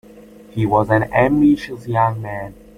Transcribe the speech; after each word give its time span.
He 0.49 0.65
was 0.65 0.89
an 0.89 1.03
ambitious 1.13 1.87
young 1.87 2.23
man. 2.23 2.55